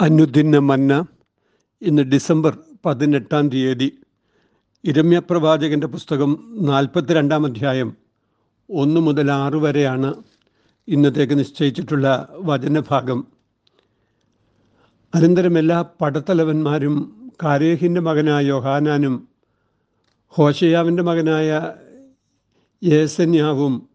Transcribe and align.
അനുദിന 0.00 0.58
മന്ന 0.58 1.06
ഇന്ന് 1.82 2.02
ഡിസംബർ 2.02 2.58
പതിനെട്ടാം 2.86 3.48
തീയതി 3.48 3.92
ഇരമ്യ 4.84 5.18
പ്രവാചകന്റെ 5.18 5.86
പുസ്തകം 5.86 6.58
നാൽപ്പത്തിരണ്ടാം 6.62 7.46
അധ്യായം 7.46 7.96
ഒന്ന് 8.70 9.00
മുതൽ 9.00 9.32
ആറ് 9.32 9.54
വരെയാണ് 9.54 10.14
ഇന്നത്തേക്ക് 10.88 11.38
നിശ്ചയിച്ചിട്ടുള്ള 11.38 12.28
വചനഭാഗം. 12.32 13.26
അനന്തരം 15.14 15.58
എല്ലാ 15.58 15.84
പടത്തലവന്മാരും 16.00 17.16
കാരേഹിന്റെ 17.44 18.00
മകനായ 18.00 18.46
യോഹാനാനും 18.46 19.28
ഹോഷയാവിന്റെ 20.28 21.02
മകനായ 21.02 21.72
യേസന്യാവും 22.84 23.88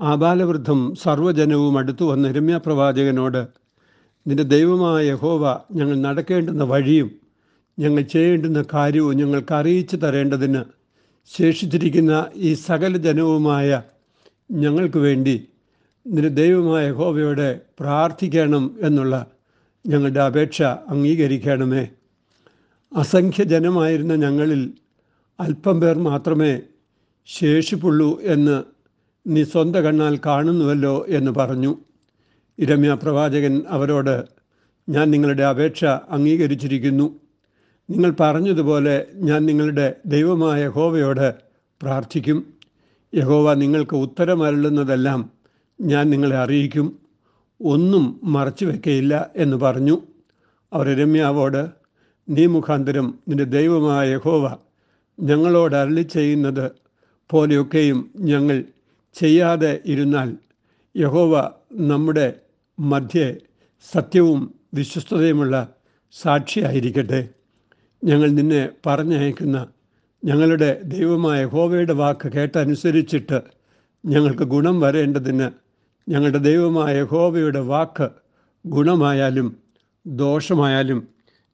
ആബാലവൃദ്ധം 0.00 0.94
സർവജനവും 1.02 1.78
അടുത്തു 1.78 2.04
വന്ന 2.04 2.28
ഇരമ്യ 2.28 2.56
പ്രവാചകനോട് 2.56 3.61
നിന്റെ 4.26 4.42
ദൈവമായ 4.42 5.06
യഹോവ 5.06 5.60
ഞങ്ങൾ 5.72 5.96
നടക്കേണ്ടുന്ന 5.96 6.64
വഴിയും 6.64 7.20
ഞങ്ങൾ 7.78 8.02
ചെയ്യേണ്ടുന്ന 8.02 8.64
കാര്യവും 8.74 9.14
ഞങ്ങൾക്ക് 9.16 9.54
അറിയിച്ചു 9.54 9.96
തരേണ്ടതിന് 9.96 10.62
ശേഷിച്ചിരിക്കുന്ന 11.26 12.26
ഈ 12.36 12.54
സകല 12.54 12.96
ജനവുമായ 12.96 13.82
ഞങ്ങൾക്ക് 14.50 14.98
വേണ്ടി 14.98 15.48
നിന്റെ 16.06 16.28
ദൈവമായ 16.28 16.88
യഹോവയോടെ 16.88 17.60
പ്രാർത്ഥിക്കണം 17.80 18.76
എന്നുള്ള 18.80 19.26
ഞങ്ങളുടെ 19.86 20.20
അപേക്ഷ 20.20 20.62
അംഗീകരിക്കണമേ. 20.62 21.88
അസംഖ്യ 22.92 23.44
ജനമായിരുന്ന 23.44 24.14
ഞങ്ങളിൽ 24.14 24.74
അല്പം 25.40 25.80
പേർ 25.80 25.98
മാത്രമേ 25.98 26.62
ശേഷിപ്പുള്ളൂ 27.26 28.20
എന്ന് 28.20 28.62
നീ 29.26 29.44
സ്വന്തം 29.44 29.82
കണ്ണാൽ 29.84 30.20
കാണുന്നുവല്ലോ 30.26 31.06
എന്ന് 31.08 31.30
പറഞ്ഞു. 31.30 31.72
ഇരമ്യ 32.58 32.94
പ്രവാചകൻ 32.94 33.62
അവരോട് 33.68 34.24
ഞാൻ 34.88 35.10
നിങ്ങളുടെ 35.10 35.42
അപേക്ഷ 35.42 35.84
അംഗീകരിച്ചിരിക്കുന്നു. 35.84 37.20
നിങ്ങൾ 37.90 38.14
പറഞ്ഞതുപോലെ 38.20 39.06
ഞാൻ 39.14 39.46
നിങ്ങളുടെ 39.46 39.94
ദൈവമായ 40.06 40.64
യഹോവയോട് 40.64 41.34
പ്രാർത്ഥിക്കും. 41.82 42.54
യഹോവ 43.14 43.54
നിങ്ങൾക്ക് 43.54 43.96
ഉത്തരമരുളുന്നതെല്ലാം 43.96 45.30
ഞാൻ 45.80 46.10
നിങ്ങളെ 46.10 46.36
അറിയിക്കും. 46.36 46.98
ഒന്നും 47.62 48.20
മറച്ചു 48.24 48.64
വെക്കയില്ല 48.64 49.30
എന്ന് 49.36 49.56
പറഞ്ഞു. 49.56 50.02
അവർ 50.72 50.98
രമ്യാവോട് 50.98 51.68
നീ 52.28 52.46
മുഖാന്തരം 52.46 53.18
നിന്റെ 53.28 53.44
ദൈവമായ 53.44 54.10
യഹോവ 54.10 54.56
ഞങ്ങളോട് 55.20 55.76
അരളി 55.76 56.02
ചെയ്യുന്നത് 56.02 56.70
പോലെയൊക്കെയും 57.30 58.10
ഞങ്ങൾ 58.16 58.64
ചെയ്യാതെ 59.14 59.80
ഇരുന്നാൽ 59.86 60.36
യഹോവ 60.96 61.50
നമ്മുടെ 61.72 62.32
മധ്യേ 62.78 63.38
സത്യവും 63.92 64.54
വിശ്വസ്തതയുമുള്ള 64.74 65.74
സാക്ഷിയായിരിക്കട്ടെ. 66.12 67.28
ഞങ്ങൾ 68.04 68.30
നിന്നെ 68.30 68.68
പറഞ്ഞയക്കുന്ന 68.86 69.66
ഞങ്ങളുടെ 70.24 70.80
ദൈവമായ 70.84 71.44
ഹോവയുടെ 71.44 71.92
വാക്ക് 71.92 72.32
കേട്ടനുസരിച്ചിട്ട് 72.32 73.42
ഞങ്ങൾക്ക് 74.06 74.42
ഗുണം 74.42 74.80
വരേണ്ടതിന് 74.80 75.50
ഞങ്ങളുടെ 76.08 76.38
ദൈവമായ 76.38 77.02
ഹോവയുടെ 77.02 77.60
വാക്ക് 77.60 78.08
ഗുണമായാലും 78.66 79.56
ദോഷമായാലും 80.06 81.08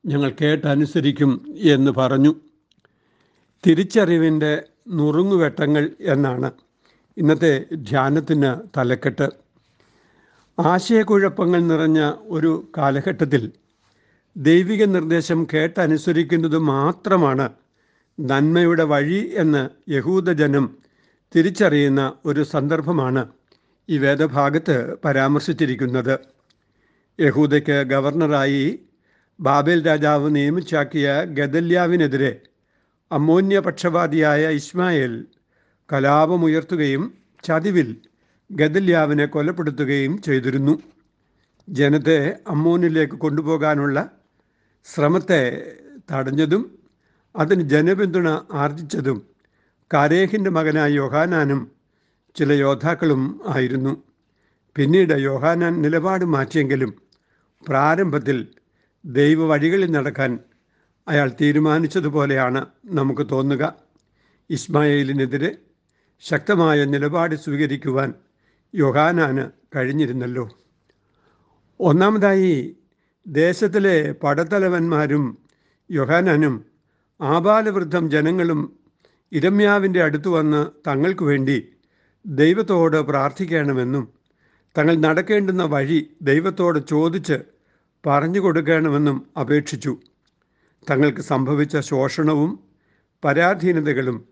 ഞങ്ങൾ 0.07 0.33
കേട്ടനുസരിക്കും 0.43 1.55
എന്ന് 1.59 1.91
പറഞ്ഞു. 1.91 2.35
തിരിച്ചറിവിന്റെ 3.67 4.63
നുറുങ്ങുവെട്ടങ്ങൾ 4.89 5.91
എന്നാണ് 6.01 6.51
ഇന്നത്തെ 7.17 7.67
ധ്യാനത്തിന് 7.75 8.79
തലക്കെട്ട്. 8.79 9.48
ആശയക്കുഴപ്പങ്ങൾ 10.59 11.61
നിറഞ്ഞ 11.61 12.13
ഒരു 12.27 12.71
കാലഘട്ടത്തിൽ 12.79 13.53
ദൈവിക 14.37 14.85
നിർദ്ദേശം 14.85 15.47
കേട്ടനുസരിക്കുന്നത് 15.55 16.59
മാത്രമാണ് 16.59 17.51
നന്മയുടെ 18.21 18.83
വഴി 18.85 19.33
എന്ന് 19.37 19.91
യഹൂദജനം 19.91 20.79
തിരിച്ചറിയുന്ന 21.35 22.13
ഒരു 22.25 22.43
സന്ദർഭമാണ് 22.43 23.29
ഈ 23.89 23.99
വേദഭാഗത്ത് 23.99 24.97
പരാമർശിച്ചിരിക്കുന്നത്. 25.05 26.19
യഹൂദയ്ക്ക് 27.21 27.83
ഗവർണറായി 27.83 28.79
ബാബേൽ 29.41 29.87
രാജാവ് 29.87 30.37
നിയമിച്ചാക്കിയ 30.37 31.25
ഗദല്യാവിനെതിരെ 31.25 32.41
അമോന്യപക്ഷപാതിയായ 33.13 34.49
ഇസ്മായേൽ 34.51 35.27
കലാപമുയർത്തുകയും 35.93 37.05
ചതിവിൽ 37.45 38.08
ഗദല്യാവിനെ 38.51 39.27
കൊലപ്പെടുത്തുകയും 39.27 40.23
ചെയ്തിരുന്നു. 40.23 40.83
ജനത്തെ 41.69 42.37
അമ്മോനിലേക്ക് 42.49 43.13
കൊണ്ടുപോകാനുള്ള 43.13 44.11
ശ്രമത്തെ 44.85 45.73
തടഞ്ഞതും 46.13 46.79
അതിന് 47.37 47.63
ജനപിന്തുണ 47.69 48.29
ആർജിച്ചതും 48.53 49.27
കാരേഹിന്റെ 49.95 50.51
മകനായ 50.51 50.91
യോഹാനാനും 50.91 51.73
ചില 52.37 52.53
യോദ്ധാക്കളും 52.53 53.41
ആയിരുന്നു. 53.47 54.03
പിന്നീട് 54.77 55.13
യോഹാനാൻ 55.13 55.83
നിലപാട് 55.83 56.25
മാറ്റിയെങ്കിലും 56.25 56.95
പ്രാരംഭത്തിൽ 57.69 58.49
ദൈവ 59.05 59.47
വഴികളിൽ 59.47 59.91
നടക്കാൻ 59.91 60.39
അയാൾ 61.09 61.33
തീരുമാനിച്ചതുപോലെയാണ് 61.41 62.67
നമുക്ക് 62.85 63.27
തോന്നുക. 63.31 63.75
ഇസ്മായിലിനെതിരെ 64.51 65.59
ശക്തമായ 66.21 66.85
നിലപാട് 66.85 67.35
സ്വീകരിക്കുവാൻ 67.35 68.15
യോഹാനാന് 68.75 69.51
കഴിഞ്ഞിരുന്നല്ലോ. 69.77 70.49
ഒന്നാമതായി 71.81 72.77
ദേശത്തിലെ 73.27 74.13
പടത്തലവന്മാരും 74.13 75.39
യോഹാനാനും 75.91 76.65
ആബാലവൃദ്ധം 77.21 78.11
ജനങ്ങളും 78.11 78.79
ഇരമ്യാവിന്റെ 79.33 80.03
അടുത്ത് 80.03 80.29
വന്ന് 80.29 80.67
തങ്ങൾക്ക് 80.87 81.25
വേണ്ടി 81.25 81.69
ദൈവത്തോട് 82.27 82.97
പ്രാർത്ഥിക്കണമെന്നും 82.97 84.09
തങ്ങൾ 84.79 84.97
നടക്കേണ്ടുന്ന 84.97 85.63
വഴി 85.65 86.11
ദൈവത്തോട് 86.23 86.79
ചോദിച്ച് 86.89 87.39
പറഞ്ഞു 88.07 88.41
കൊടുക്കണമെന്നും 88.41 89.27
അപേക്ഷിച്ചു. 89.41 89.99
തങ്ങൾക്ക് 90.91 91.21
സംഭവിച്ച 91.21 91.77
ശോഷണവും 91.77 92.59
പരാധീനതകളും 93.25 94.29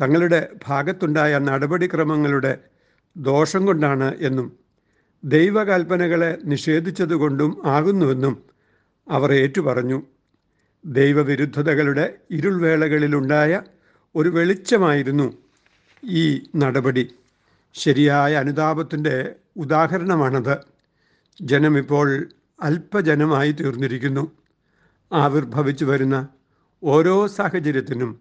തങ്ങളുടെ 0.00 0.48
ഭാഗത്തുണ്ടായ 0.66 1.38
നടപടിക്രമങ്ങളുടെ 1.38 2.70
ദോഷം 3.16 3.66
കൊണ്ടാണ് 3.66 4.16
എന്നും 4.18 4.58
ദൈവകൽപ്പനകളെ 5.24 6.38
നിഷേധിച്ചതുകൊണ്ടും 6.44 7.62
ആകുന്നുവെന്നും 7.64 8.42
അവർ 9.08 9.32
ഏറ്റുപറഞ്ഞു. 9.32 10.02
ദൈവവിരുദ്ധതകളുടെ 10.84 12.14
ഇരുൾവേളകളിലുണ്ടായ 12.30 13.62
ഒരു 14.14 14.28
വെളിച്ചമായിരുന്നു 14.28 15.36
ഈ 16.04 16.42
നടപടി. 16.56 17.14
ശരിയായ 17.74 18.34
അനുതാപത്തിന്റെ 18.34 19.34
ഉദാഹരണമാണത്. 19.56 20.58
ജനമിപ്പോൾ 21.42 22.28
അല്പജനമായി 22.62 23.52
തീർന്നിരിക്കുന്നു. 23.52 24.32
ആവിർഭവിച്ചു 25.12 25.84
വരുന്ന 25.84 26.28
ഓരോ 26.82 27.26
സാഹചര്യത്തിനും 27.26 28.20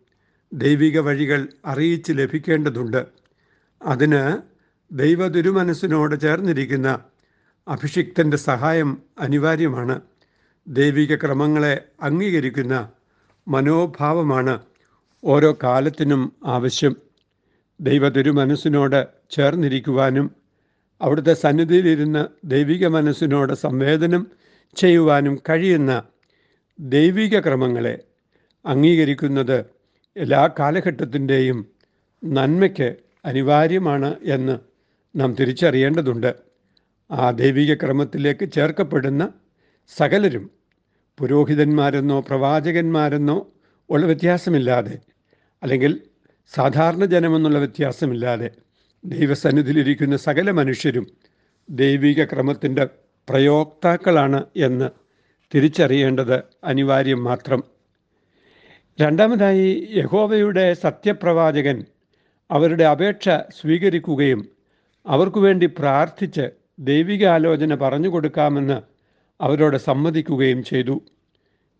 ദൈവിക 0.53 0.99
വഴികൾ 0.99 1.47
അറിയിച്ച് 1.65 2.11
ലഭിക്കേണ്ടതുണ്ട്. 2.15 3.05
അതിന് 3.81 4.48
ദൈവ 4.91 5.27
തിരുമനസ്സിനോട് 5.27 6.19
ചേർന്നിരിക്കുന്ന 6.19 6.99
അഭിഷിക്തന്റെ 7.67 8.37
സഹായം 8.37 8.89
അനിവാര്യമാണ്. 9.19 10.01
ദൈവിക 10.67 11.15
ക്രമങ്ങളെ 11.15 11.81
അംഗീകരിക്കുന്ന 12.01 12.75
മനോഭാവമാണ് 13.47 14.59
ഓരോ 15.23 15.57
കാലത്തിനും 15.63 16.33
ആവശ്യം. 16.45 16.95
ദൈവ 17.79 18.09
തിരുമനസ്സിനോട് 18.09 19.07
ചേർന്നിരിക്കുവാനും 19.31 20.35
അവിടുത്തെ 21.01 21.33
സന്നിധിയിലിരുന്ന് 21.33 22.27
ദൈവിക 22.45 22.87
മനസ്സിനോട് 22.87 23.53
സംവേദനം 23.53 24.27
ചെയ്യുവാനും 24.77 25.41
കഴിയുന്ന 25.49 25.91
ദൈവിക 26.79 27.39
ക്രമങ്ങളെ 27.39 27.95
അംഗീകരിക്കുന്നത് 28.65 29.57
എല്ലാ 30.15 30.53
കാലഘട്ടത്തിന്റെയും 30.59 31.59
നന്മയ്ക്ക് 32.23 32.89
അനിവാര്യമാണ് 33.25 34.19
എന്ന് 34.23 34.68
നാം 35.15 35.35
തിരിച്ചറിയേണ്ടതുണ്ട്. 35.35 36.35
ആ 37.11 37.31
ദൈവിക 37.31 37.73
ക്രമത്തിലേക്ക് 37.73 38.51
ചേർക്കപ്പെടുന്ന 38.51 39.33
സകലരും 39.97 40.51
പുരോഹിതന്മാരെന്നോ 41.17 42.19
പ്രവാചകന്മാരെന്നോ 42.19 43.51
ഉള്ള 43.89 44.05
വ്യത്യാസമില്ലാതെ 44.05 44.99
അല്ലെങ്കിൽ 45.63 46.01
സാധാരണ 46.47 47.05
ജനമെന്നുള്ള 47.05 47.57
വ്യത്യാസമില്ലാതെ 47.57 48.51
ദൈവസന്നിധിയിലിരിക്കുന്ന 49.05 50.17
സകല 50.17 50.51
മനുഷ്യരും 50.51 51.07
ദൈവിക 51.69 52.25
ക്രമത്തിന്റെ 52.25 52.85
പ്രയോക്താക്കളാണ് 53.29 54.45
എന്ന് 54.55 54.89
തിരിച്ചറിയേണ്ടത് 55.55 56.43
അനിവാര്യം 56.63 57.23
മാത്രം. 57.23 57.63
രണ്ടാമതായി 59.01 59.89
യഹോവയുടെ 59.95 60.73
സത്യപ്രവാചകൻ 60.73 61.85
അവരുടെ 62.51 62.83
അപേക്ഷ 62.83 63.29
സ്വീകരിക്കുകയും 63.29 64.58
അവർക്കു 65.09 65.39
വേണ്ടി 65.39 65.65
പ്രാർത്ഥിച്ച് 65.65 66.49
ദൈവിക 66.79 67.25
ആലോചന 67.25 67.75
പറഞ്ഞു 67.75 68.09
കൊടുക്കാമെന്ന് 68.09 68.81
അവരോട് 69.41 69.77
സമ്മതിക്കുകയും 69.77 70.63
ചെയ്തു. 70.63 71.01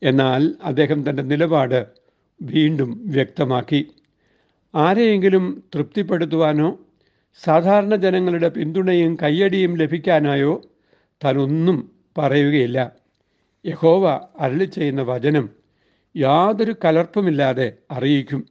എന്നാൽ 0.04 0.56
അദ്ദേഹം 0.64 1.10
തന്റെ 1.10 1.24
നിലപാട് 1.24 1.86
വീണ്ടും 2.42 3.04
വ്യക്തമാക്കി. 3.06 3.92
ആരെയെങ്കിലും 4.76 5.64
തൃപ്തിപ്പെടുത്തുവാനോ 5.76 6.80
സാധാരണ 7.44 7.96
ജനങ്ങളുടെ 7.96 8.50
പിന്തുണയും 8.50 9.18
കയ്യടിയും 9.24 9.78
ലഭിക്കാനായോ 9.78 10.62
താനൊന്നും 11.24 11.92
പറയുകയില്ല. 12.18 12.92
യഹോവ 13.66 14.28
അരളി 14.40 14.66
ചെയ്യുന്ന 14.66 15.02
വചനം 15.02 15.50
യാതൊരു 16.18 16.76
കലർപ്പുമില്ലാതെ 16.86 17.74
അറിയിക്കും. 17.92 18.46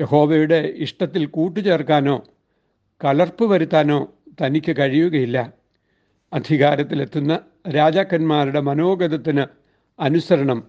യഹോവയുടെ 0.00 0.74
ഇഷ്ടത്തിൽ 0.76 1.26
കൂട്ടുചേർക്കാനോ 1.26 2.22
കലർപ്പ് 3.04 3.44
വരുത്താനോ 3.44 3.98
തനിക്ക് 4.42 4.76
കഴിയുകയില്ല. 4.78 5.52
അധികാരത്തിലെത്തുന്ന 6.32 7.40
രാജാക്കന്മാരുടെ 7.68 8.60
മനോഗതത്തിന് 8.60 9.44
അനുസരണം 10.00 10.64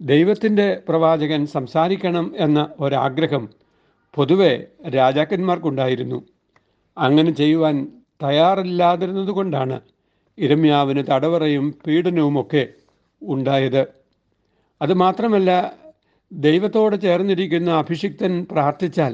ദൈവത്തിന്റെ 0.00 0.82
പ്രവാചകൻ 0.88 1.46
സംസാരിക്കണം 1.46 2.34
എന്ന 2.36 2.68
ഒരാഗ്രഹം 2.80 3.48
പൊതുവെ 4.14 4.66
രാജാക്കന്മാർക്കുണ്ടായിരുന്നു. 4.88 6.18
അങ്ങനെ 6.98 7.30
ചെയ്യുവാൻ 7.30 7.76
തയ്യാറില്ലാതിരുന്നതുകൊണ്ടാണ് 8.22 9.80
ഇരമ്യാവിന് 10.38 11.04
തടവറയും 11.10 11.74
പീഡനവുമൊക്കെ 11.86 12.68
ഉണ്ടായത്. 13.22 13.86
അതുമാത്രമല്ല 14.82 15.50
ദൈവത്തോട് 16.32 17.00
ചേർന്നിരിക്കുന്ന 17.00 17.70
അഭിഷിക്തൻ 17.70 18.46
പ്രാർത്ഥിച്ചാൽ 18.50 19.12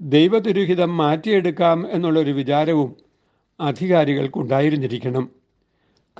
ദൈവതിരുഹിതം 0.00 0.96
മാറ്റിയെടുക്കാം 0.96 1.90
എന്നുള്ളൊരു 1.90 2.30
വിചാരവും 2.30 2.96
അധികാരികൾക്കുണ്ടായിരുന്നിരിക്കണം. 3.60 5.30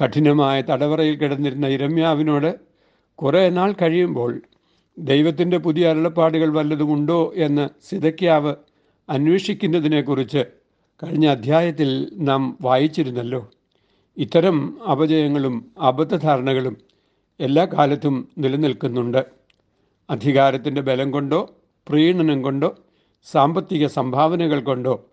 കഠിനമായ 0.04 0.60
തടവറയിൽ 0.60 1.16
കിടന്നിരുന്ന 1.16 1.66
ഇരമ്യാവിനോട് 1.66 2.56
കുറേ 3.14 3.48
നാൾ 3.48 3.72
കഴിയുമ്പോൾ 3.72 4.42
ദൈവത്തിന്റെ 4.98 5.58
പുതിയ 5.58 5.88
അരുളപ്പാടുകൾ 5.88 6.48
വല്ലതുമുണ്ടോ 6.48 7.32
എന്ന് 7.36 7.68
സിതയ്ക്കാവ് 7.88 8.54
അന്വേഷിക്കുന്നതിനെക്കുറിച്ച് 9.08 10.44
കഴിഞ്ഞ 11.02 11.26
അധ്യായത്തിൽ 11.26 12.08
നാം 12.12 12.58
വായിച്ചിരുന്നല്ലോ. 12.60 13.50
ഇത്തരം 14.16 14.82
അപജയങ്ങളും 14.90 15.72
അബദ്ധധാരണകളും 15.78 16.76
എല്ലാ 17.40 17.64
കാലത്തും 17.64 18.28
നിലനിൽക്കുന്നുണ്ട്. 18.38 19.26
അധികാരത്തിന്റെ 20.10 20.80
ബലം 20.80 21.10
കൊണ്ടോ 21.10 21.54
പ്രീണനം 21.88 22.42
കൊണ്ടോ 22.42 22.74
സാമ്പത്തിക 23.24 23.86
സംഭാവനകൾ 23.86 24.60
കൊണ്ടോ 24.60 25.06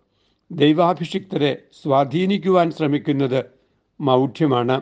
ദൈവാഭിഷിക്തരെ 0.52 1.58
സ്വാധീനിക്കുവാൻ 1.84 2.72
ശ്രമിക്കുന്നത് 2.72 3.46
മൗഢ്യമാണ്. 4.02 4.82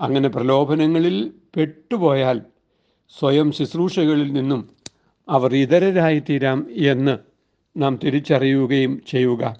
അങ്ങനെ 0.00 0.28
പ്രലോഭനങ്ങളിൽ 0.28 1.30
പെട്ടുപോയാൽ 1.56 2.42
സ്വയം 3.18 3.52
ശുശ്രൂഷകളിൽ 3.52 4.32
നിന്നും 4.32 4.70
അവർ 5.28 5.56
ഇതരരായിത്തീരാം 5.56 6.66
എന്ന് 6.76 7.18
നാം 7.76 7.98
തിരിച്ചറിയുകയും 8.04 9.02
ചെയ്യുക. 9.08 9.56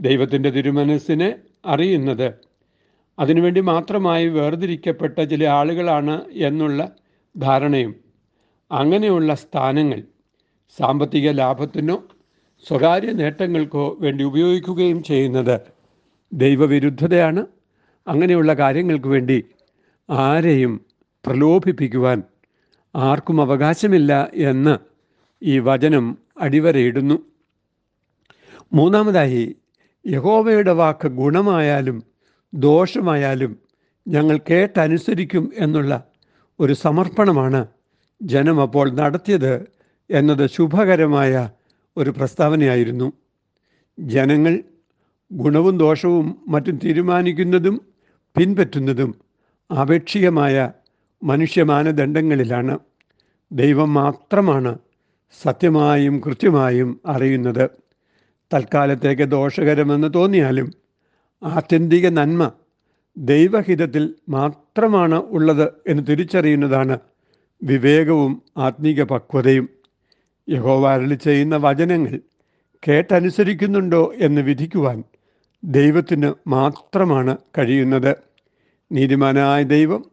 ദൈവത്തിന്റെ 0.00 0.50
തിരുമനസ്സിനെ 0.50 1.34
അറിയുന്നത് 1.66 2.34
അതിനുവേണ്ടി 3.18 3.60
മാത്രമായി 3.60 4.28
വേർതിരിക്കപ്പെട്ട 4.28 5.20
ചില 5.20 5.44
ആളുകളാണ് 5.48 6.24
എന്നുള്ള 6.32 6.92
ധാരണയും 7.36 7.94
അങ്ങനെയുള്ള 8.72 9.34
സ്ഥാനങ്ങൾ 9.34 10.02
സാമ്പത്തിക 10.78 11.30
ലാഭത്തിനോ 11.30 12.04
സ്വകാര്യ 12.62 13.12
നേട്ടങ്ങൾക്കോ 13.12 13.96
വേണ്ടി 14.00 14.24
ഉപയോഗിക്കുകയും 14.24 15.02
ചെയ്യുന്നത് 15.02 15.60
ദൈവവിരുദ്ധതയാണ്. 16.32 17.46
അങ്ങനെയുള്ള 18.08 18.54
കാര്യങ്ങൾക്ക് 18.54 19.06
വേണ്ടി 19.06 19.44
ആരെയും 20.10 20.84
പ്രലോഭിപ്പിക്കുവാൻ 21.26 22.22
ആർക്കും 22.96 23.40
അവകാശമില്ല 23.40 24.30
എന്ന് 24.34 24.78
ഈ 25.42 25.58
വചനം 25.58 26.18
അടിവരയിടുന്നു. 26.40 27.22
മൂന്നാമതായി 28.72 29.56
യഹോവയുടെ 30.06 30.72
വാക്ക് 30.72 31.08
ഗുണമായാലും 31.08 32.02
ദോഷമായാലും 32.54 33.58
ഞങ്ങൾ 34.08 34.40
കേട്ടനുസരിക്കും 34.50 35.52
എന്നുള്ള 35.56 36.04
ഒരു 36.60 36.72
സമർപ്പണമാണ് 36.72 37.66
ജനം 38.22 38.60
അപ്പോൾ 38.60 38.94
നടത്തിയത് 38.94 39.66
എന്നത് 40.10 40.50
ശുഭകരമായ 40.50 41.50
ഒരു 41.96 42.10
പ്രസ്താവനയായിരുന്നു. 42.10 43.12
ജനങ്ങൾ 43.98 44.58
ഗുണവും 45.32 45.78
ദോഷവും 45.78 46.44
മറ്റും 46.48 46.78
തീരുമാനിക്കുന്നതും 46.84 47.80
പിൻപറ്റുന്നതും 48.36 49.14
ആപേക്ഷികമായ 49.72 50.72
മനുഷ്യ 51.22 51.62
മാനദണ്ഡങ്ങളിലാണ്. 51.62 52.78
ദൈവം 53.52 53.94
മാത്രമാണ് 53.94 54.78
സത്യമായും 55.42 56.20
കൃത്യമായും 56.20 57.00
അറിയുന്നത്. 57.06 57.70
തൽക്കാലത്തേക്ക് 58.54 59.22
ദോഷകരമെന്ന് 59.22 60.14
തോന്നിയാലും 60.14 60.72
ആത്യന്തിക 61.42 62.08
നന്മ 62.08 62.52
ദൈവഹിതത്തിൽ 63.16 64.14
മാത്രമാണ് 64.28 65.14
ഉള്ളത് 65.14 65.68
എന്ന് 65.86 66.02
തിരിച്ചറിയുന്നതാണ് 66.06 66.98
വിവേകവും 67.62 68.42
ആത്മീക 68.56 69.02
പക്വതയും 69.02 69.68
യഹോവ 70.48 70.92
അരളി 70.92 71.14
ചെയ്യുന്ന 71.14 71.56
വചനങ്ങൾ 71.56 72.20
കേട്ടനുസരിക്കുന്നുണ്ടോ 72.88 74.12
എന്ന് 74.16 74.40
വിധിക്കുവാൻ 74.40 75.04
ദൈവത്തിന് 75.64 76.32
മാത്രമാണ് 76.46 77.36
കഴിയുന്നത്. 77.58 78.16
നീതിമാനായ 78.92 79.62
ദൈവം 79.62 80.10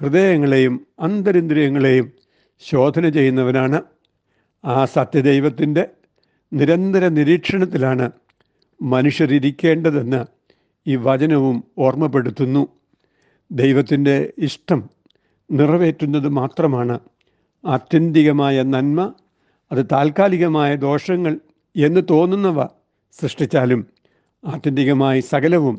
ഹൃദയങ്ങളെയും 0.00 0.86
അന്തരിന്ദ്രിയങ്ങളെയും 1.00 2.12
ശോധന 2.58 3.08
ചെയ്യുന്നവനാണ്. 3.08 3.82
ആ 4.64 4.84
സത്യദൈവത്തിന്റെ 4.84 5.88
നിരന്തര 6.52 7.08
നിരീക്ഷണത്തിലാണ് 7.08 8.10
മനുഷ്യരിരിക്കേണ്ടതെന്ന് 8.82 10.24
ഈ 10.86 10.96
വചനവും 10.96 11.64
ഓർമ്മപ്പെടുത്തുന്നു. 11.78 12.68
ദൈവത്തിന്റെ 13.52 14.32
ഇഷ്ടം 14.38 14.90
നിറവേറ്റുന്നത് 15.50 16.28
മാത്രമാണ് 16.28 16.98
ആത്യന്തികമായ 17.66 18.62
നന്മ 18.62 19.14
അത് 19.72 19.86
താൽക്കാലികമായ 19.92 20.74
ദോഷങ്ങൾ 20.76 21.40
എന്ന് 21.76 22.00
തോന്നുന്നവ 22.10 22.64
സൃഷ്ടിച്ചാലും 23.18 23.86
ആത്യന്തികമായി 24.44 25.20
സകലവും 25.20 25.76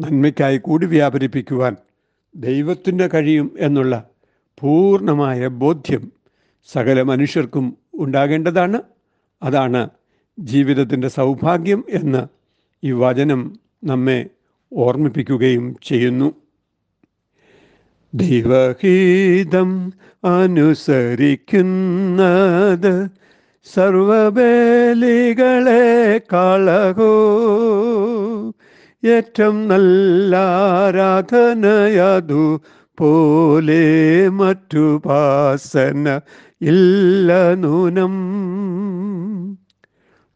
നന്മയ്ക്കായി 0.00 0.58
കൂടി 0.58 0.86
വ്യാപരിപ്പിക്കുവാൻ 0.86 1.76
ദൈവത്തിന്റെ 2.34 3.06
കഴിയും 3.06 3.56
എന്നുള്ള 3.58 3.94
പൂർണമായ 4.58 5.48
ബോധ്യം 5.48 6.12
സകല 6.66 7.02
മനുഷ്യർക്കും 7.02 7.76
ഉണ്ടാകേണ്ടതാണ്. 7.94 8.82
അതാണ് 9.42 9.88
ജീവിതത്തിന്റെ 10.38 11.08
സൗഭാഗ്യം 11.08 11.84
എന്ന് 11.90 12.22
ഈ 12.82 12.92
വചനം 12.92 13.60
നമ്മെ 13.84 14.26
ഓർമ്മിപ്പിക്കുകയും 14.72 15.76
ചെയ്യുന്നു. 15.82 16.28
ദൈവഹിതം 18.14 19.92
അനുസരിക്കുന്നത് 20.24 23.08
സർവബേലികളെ 23.64 26.18
കളകോ. 26.18 27.16
ഏറ്റവും 29.04 29.68
നല്ല 29.68 30.36
ആരാധനയതു 30.36 32.60
പോലെ 32.98 34.28
മറ്റു 34.28 34.98
പാസന 34.98 36.20
ഇല്ല 36.60 37.54
നൂനം. 37.54 38.14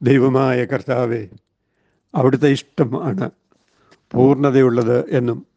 ദൈവമായ 0.03 0.65
കർത്താവെ 0.65 1.29
അവിടുത്തെ 2.15 2.47
ഇഷ്ടമാണ് 2.47 3.31
പൂർണതയുള്ളത് 4.11 5.09
എന്നും 5.09 5.52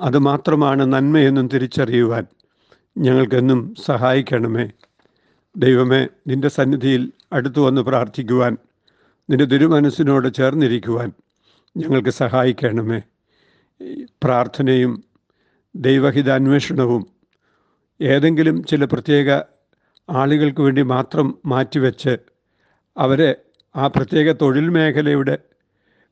അതുമാത്രമാണ് 0.00 0.92
നന്മയെന്നും 0.92 1.48
തിരിച്ചറിയുവാൻ 1.48 2.26
ഞങ്ങൾക്കെന്നും 2.98 3.74
സഹായിക്കണമേ. 3.84 4.70
ദൈവമേ 5.56 6.08
നിന്റെ 6.26 6.48
സന്നിധിയിൽ 6.48 7.12
അടുത്തു 7.32 7.60
വന്ന് 7.60 7.80
പ്രാർത്ഥിക്കുവാൻ 7.80 8.56
നിന്റെ 9.30 9.44
തിരുമനസ്സിനോട് 9.44 10.34
ചേർന്നിരിക്കുവാൻ 10.34 11.12
ഞങ്ങൾക്ക് 11.76 12.10
സഹായിക്കണമേ. 12.10 13.02
പ്രാർത്ഥനയും 14.22 15.04
ദൈവഹിതാന്വേഷണവും 15.76 17.06
ഏതെങ്കിലും 18.00 18.64
ചില 18.64 18.84
പ്രത്യേക 18.84 19.40
ആളുകൾക്ക് 20.10 20.60
വേണ്ടി 20.60 20.82
മാത്രം 20.82 21.38
മാറ്റിവെച്ച് 21.46 22.16
അവരെ 22.98 23.36
ആ 23.76 23.86
പ്രത്യേക 23.86 24.32
തൊഴിൽ 24.32 24.68
മേഖലയുടെ 24.68 25.38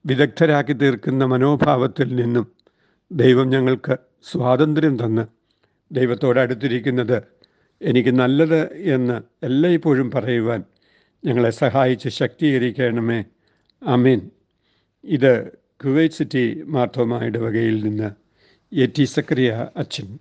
വിദഗ്ധരാക്കി 0.07 0.73
തീർക്കുന്ന 0.73 1.25
മനോഭാവത്തിൽ 1.25 2.14
നിന്നും 2.16 2.58
ദൈവം 3.12 3.49
ഞങ്ങൾക്ക് 3.49 3.97
സ്വാതന്ത്ര്യം 4.23 5.05
തന്ന് 5.05 5.27
ദൈവത്തോട് 5.93 6.41
അടുത്തിരിക്കുന്നത് 6.41 7.23
എനിക്ക് 7.83 8.19
നല്ലത് 8.19 8.77
എന്ന് 8.77 9.23
എല്ലായ്പ്പോഴും 9.45 10.11
പറയുവാൻ 10.11 10.65
ഞങ്ങളെ 11.25 11.50
സഹായിച്ച് 11.50 12.09
ശക്തീകരിക്കണമേ. 12.09 13.25
അമീൻ 13.83 14.31
ഇത് 15.05 15.50
കുവൈറ്റ് 15.85 16.15
സിറ്റി 16.15 16.62
മാർത്തോമായുടെ 16.62 17.38
വകയിൽ 17.38 17.85
നിന്ന് 17.85 18.11
എ 18.75 18.87
ടി 18.87 19.05
സക്രിയ 19.05 19.67
അച്ഛൻ. 19.77 20.19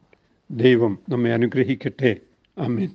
ദൈവം 0.51 0.99
നമ്മെ 1.09 1.33
അനുഗ്രഹിക്കട്ടെ. 1.33 2.15
ആമേൻ. 2.57 2.89